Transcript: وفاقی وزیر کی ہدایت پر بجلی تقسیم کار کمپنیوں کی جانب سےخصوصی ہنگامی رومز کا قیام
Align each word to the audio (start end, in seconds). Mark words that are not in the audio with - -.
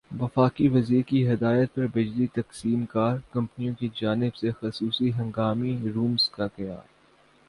وفاقی 0.11 0.67
وزیر 0.67 1.01
کی 1.01 1.19
ہدایت 1.29 1.73
پر 1.75 1.87
بجلی 1.87 2.27
تقسیم 2.27 2.85
کار 2.85 3.17
کمپنیوں 3.31 3.73
کی 3.79 3.89
جانب 3.95 4.35
سےخصوصی 4.35 5.11
ہنگامی 5.13 5.77
رومز 5.95 6.29
کا 6.29 6.47
قیام 6.47 6.87